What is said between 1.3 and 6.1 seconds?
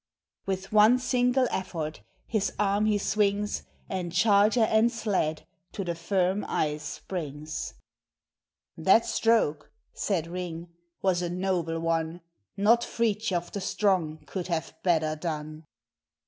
effort his arm the swings, And charger and sled to the